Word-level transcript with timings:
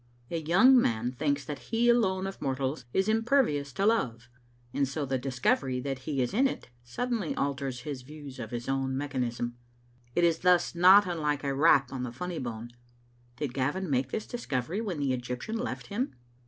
A 0.31 0.39
YOUNG 0.39 0.81
man 0.81 1.11
thinks 1.11 1.45
that 1.45 1.59
he 1.69 1.87
alone 1.87 2.25
of 2.25 2.41
mortals 2.41 2.85
is 2.91 3.07
im 3.07 3.21
pervious 3.23 3.71
to 3.75 3.85
love, 3.85 4.29
and 4.73 4.87
so 4.87 5.05
the 5.05 5.19
discovery 5.19 5.79
that 5.79 5.99
he 6.09 6.23
is 6.23 6.33
in 6.33 6.47
it 6.47 6.71
suddenly 6.83 7.37
alters 7.37 7.81
his 7.81 8.01
views 8.01 8.39
of 8.39 8.49
his 8.49 8.67
own 8.67 8.97
mechanism. 8.97 9.57
It 10.15 10.23
is 10.23 10.39
thus 10.39 10.73
not 10.73 11.05
unlike 11.05 11.43
a 11.43 11.53
rap 11.53 11.93
on 11.93 12.01
the 12.01 12.11
funny 12.11 12.39
bone. 12.39 12.71
Did 13.35 13.53
Gavin 13.53 13.91
make 13.91 14.09
this 14.09 14.25
discovery 14.25 14.81
when 14.81 14.97
the 14.97 15.13
Egyptian 15.13 15.57
left 15.59 15.85
him? 15.85 16.15